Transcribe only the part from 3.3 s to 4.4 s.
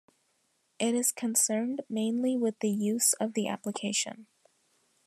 the application.